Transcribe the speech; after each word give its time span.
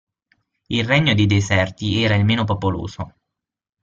Il 0.69 0.83
Regno 0.83 1.13
dei 1.13 1.27
deserti 1.27 2.01
era 2.01 2.15
il 2.15 2.25
meno 2.25 2.43
popoloso. 2.43 3.13